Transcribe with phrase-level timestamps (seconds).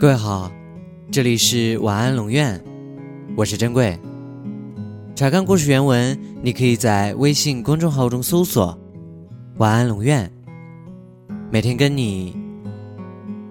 [0.00, 0.48] 各位好，
[1.10, 2.62] 这里是晚安龙院，
[3.36, 3.98] 我是珍贵。
[5.16, 8.78] 查看故事原文，你可以在微信公众号中搜索
[9.58, 10.30] “晚安龙院”，
[11.50, 12.36] 每天跟你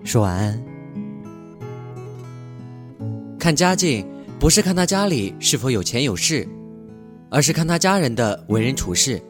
[0.05, 0.63] 说晚安。
[3.37, 4.07] 看家境
[4.39, 6.47] 不是看他家里是否有钱有势，
[7.29, 9.21] 而是看他家人的为人处事、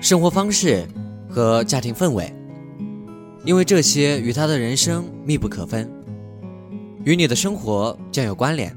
[0.00, 0.84] 生活方式
[1.28, 2.34] 和家庭氛围，
[3.44, 5.88] 因为这些与他的人生密不可分。
[7.06, 8.76] 与你的生活将有关联。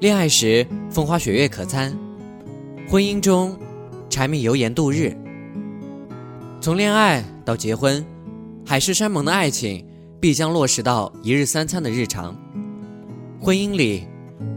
[0.00, 1.96] 恋爱时风花雪月可餐，
[2.88, 3.56] 婚姻中
[4.08, 5.16] 柴米油盐度日。
[6.60, 8.04] 从恋爱到结婚，
[8.66, 9.86] 海誓山盟的爱情
[10.18, 12.36] 必将落实到一日三餐的日常。
[13.40, 14.08] 婚姻里，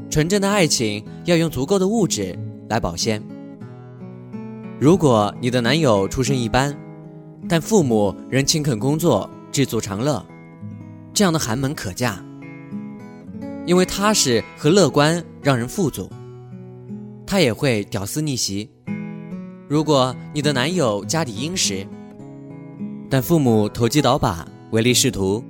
[0.09, 2.35] 纯正的爱情要用足够的物质
[2.70, 3.21] 来保鲜。
[4.79, 6.75] 如果你的男友出身一般，
[7.48, 10.25] 但父母仍勤恳工作，知足常乐。
[11.13, 12.17] 这样的寒门可嫁，
[13.67, 16.10] 因为踏实和乐观让人富足。
[17.26, 18.70] 他也会屌丝逆袭。
[19.70, 21.85] 如果你的男友家底殷实，
[23.10, 25.43] 但父母投机倒把、唯利是图，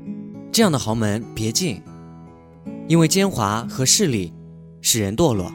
[0.51, 1.81] 这样的豪门别进，
[2.89, 4.33] 因为奸猾和势力
[4.81, 5.49] 使人堕落。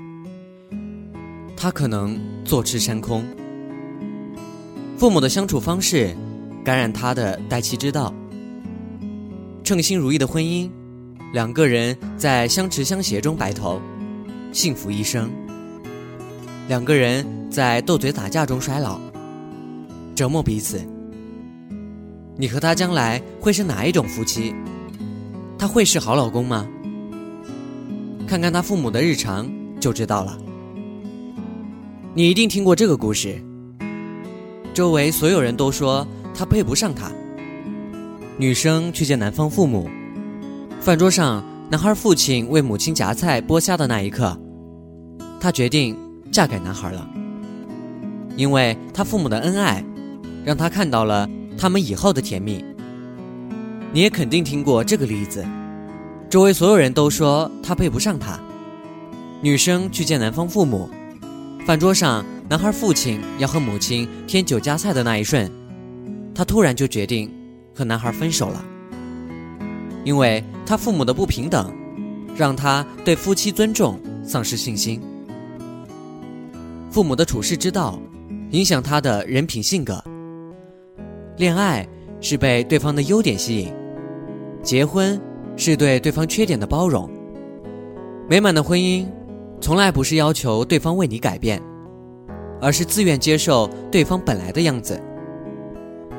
[1.55, 3.25] 他可能坐吃山空。
[4.97, 6.17] 父母的相处方式，
[6.65, 8.13] 感染他的待妻之道。
[9.69, 10.67] 称心如意的婚姻，
[11.35, 13.79] 两个人在相持相携中白头，
[14.51, 15.29] 幸福一生；
[16.69, 18.99] 两个人在斗嘴打架中衰老，
[20.15, 20.81] 折磨彼此。
[22.35, 24.55] 你和他将来会是哪一种夫妻？
[25.59, 26.67] 他会是好老公吗？
[28.27, 29.47] 看看他父母的日常
[29.79, 30.39] 就知道了。
[32.15, 33.39] 你一定听过这个故事，
[34.73, 37.13] 周围所有人都说他配不上她。
[38.41, 39.91] 女生去见男方父母，
[40.81, 44.39] 饭桌上，男孩父亲为母亲夹菜剥虾的那一刻，
[45.41, 45.99] 她决定
[46.31, 47.05] 嫁给男孩了。
[48.37, 49.85] 因为他父母的恩爱，
[50.45, 51.29] 让她看到了
[51.59, 52.65] 他们以后的甜蜜。
[53.93, 55.45] 你也肯定听过这个例子，
[56.31, 58.39] 周围所有人都说他配不上她。
[59.43, 60.89] 女生去见男方父母，
[61.67, 65.51] 饭桌上，男孩父亲要和母亲添酒加菜的那一瞬，
[66.33, 67.29] 她突然就决定。
[67.79, 68.65] 和男孩分手了，
[70.03, 71.73] 因为他父母的不平等，
[72.35, 75.01] 让他对夫妻尊重丧失信心。
[76.91, 78.01] 父母的处世之道，
[78.51, 80.03] 影响他的人品性格。
[81.37, 81.87] 恋爱
[82.21, 83.73] 是被对方的优点吸引，
[84.61, 85.21] 结婚
[85.57, 87.09] 是对对方缺点的包容。
[88.29, 89.07] 美满的婚姻，
[89.61, 91.63] 从来不是要求对方为你改变，
[92.61, 95.01] 而是自愿接受对方本来的样子。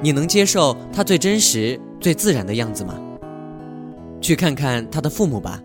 [0.02, 2.96] 你能接受他最真实、最自然的样子吗？
[4.22, 5.62] 去看看他的父母吧。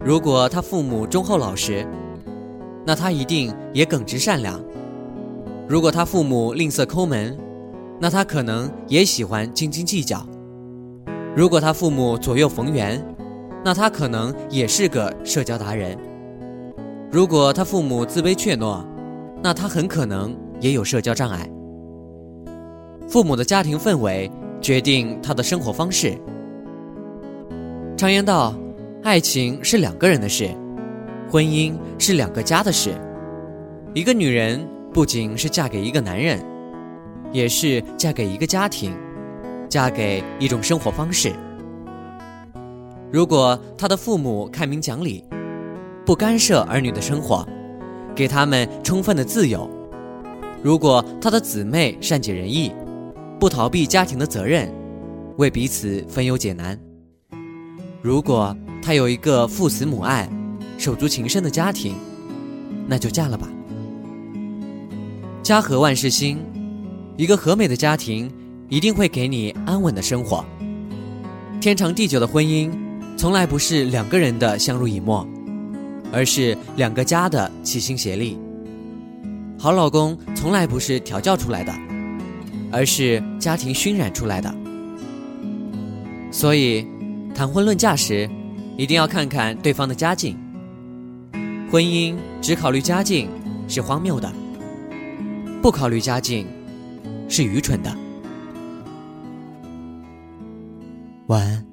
[0.00, 1.86] 如果他父母忠厚老实，
[2.86, 4.60] 那他一定也耿直善良；
[5.68, 7.36] 如果他父母吝啬抠门，
[8.00, 10.18] 那他可能也喜欢斤斤计较；
[11.34, 13.04] 如果他父母左右逢源，
[13.64, 15.98] 那他可能也是个社交达人；
[17.10, 18.84] 如果他父母自卑怯懦，
[19.42, 21.50] 那他很可能也有社交障碍。
[23.08, 24.30] 父母的家庭氛围
[24.60, 26.16] 决定他的生活方式。
[27.96, 28.54] 常言道，
[29.02, 30.50] 爱情是两个人的事，
[31.30, 32.92] 婚姻是两个家的事。
[33.94, 36.38] 一个女人不仅是嫁给一个男人，
[37.32, 38.94] 也是嫁给一个家庭，
[39.70, 41.32] 嫁给一种生活方式。
[43.10, 45.24] 如果他的父母开明讲理，
[46.04, 47.48] 不干涉儿女的生活，
[48.14, 49.66] 给他们充分的自由；
[50.62, 52.70] 如果他的姊妹善解人意，
[53.38, 54.72] 不逃避家庭的责任，
[55.36, 56.78] 为彼此分忧解难。
[58.02, 60.28] 如果他有一个父慈母爱、
[60.76, 61.94] 手足情深的家庭，
[62.86, 63.48] 那就嫁了吧。
[65.42, 66.38] 家和万事兴，
[67.16, 68.30] 一个和美的家庭
[68.68, 70.44] 一定会给你安稳的生活。
[71.60, 72.72] 天长地久的婚姻，
[73.16, 75.26] 从来不是两个人的相濡以沫，
[76.12, 78.38] 而是两个家的齐心协力。
[79.58, 81.87] 好老公从来不是调教出来的。
[82.70, 84.54] 而是家庭熏染出来的，
[86.30, 86.86] 所以
[87.34, 88.28] 谈婚论嫁时，
[88.76, 90.36] 一定要看看对方的家境。
[91.70, 93.28] 婚姻只考虑家境
[93.68, 94.32] 是荒谬的，
[95.60, 96.46] 不考虑家境
[97.28, 97.94] 是愚蠢的。
[101.26, 101.67] 晚安。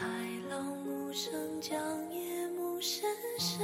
[0.00, 0.06] 海
[0.48, 1.30] 浪无声
[1.60, 1.78] 将
[2.10, 3.04] 夜幕深
[3.38, 3.60] 深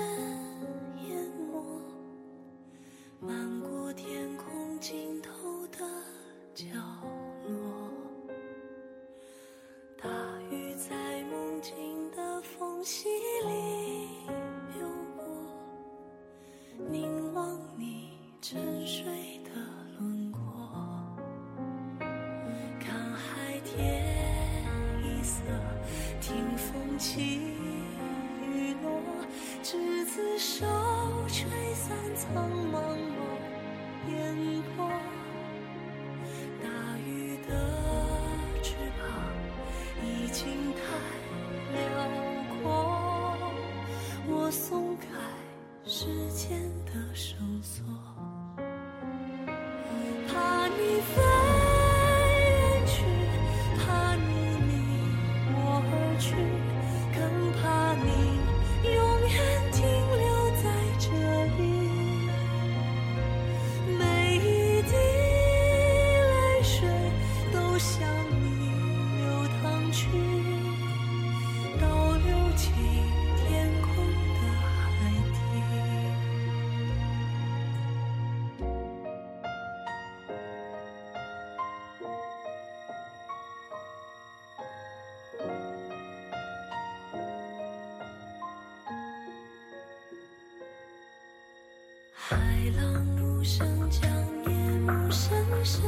[93.46, 94.10] 声将
[94.44, 95.32] 夜幕深
[95.62, 95.80] 深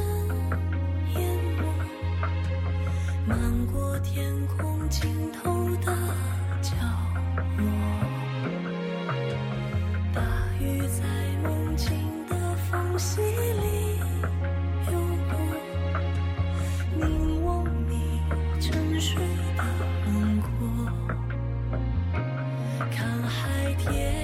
[1.13, 1.63] 淹没
[3.27, 5.93] 漫过天空尽头的
[6.61, 6.71] 角
[7.57, 7.67] 落
[10.13, 10.21] 大
[10.61, 11.03] 鱼在
[11.43, 11.89] 梦境
[12.29, 13.99] 的缝隙里
[14.87, 14.93] 游
[15.29, 15.37] 过
[16.95, 18.21] 凝望你
[18.61, 19.21] 沉睡
[19.57, 19.63] 的
[20.05, 20.47] 轮廓
[22.89, 24.18] 看海天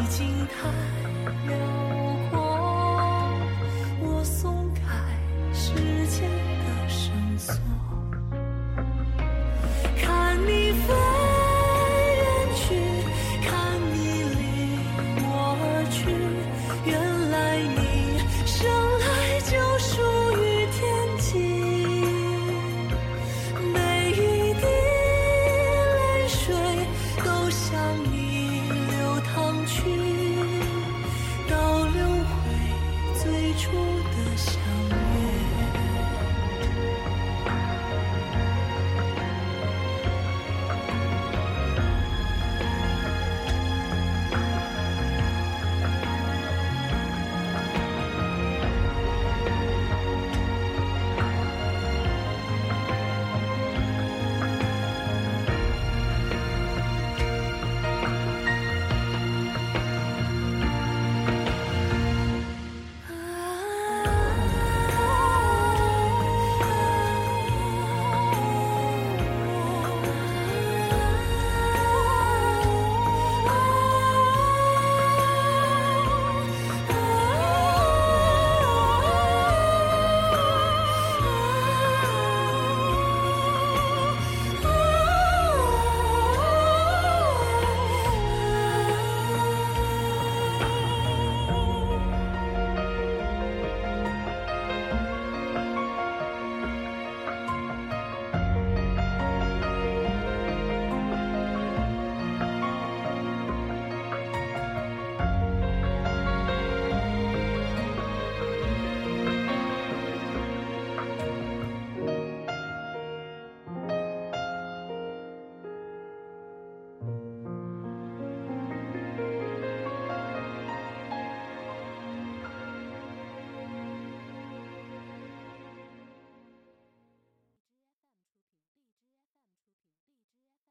[0.00, 0.70] 已经太
[1.46, 1.58] 辽
[2.30, 2.40] 阔
[4.00, 4.80] 我松开
[5.52, 5.74] 时
[6.06, 7.54] 间的绳索。